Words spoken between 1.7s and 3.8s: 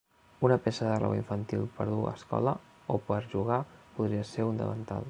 per dur a escola o per jugar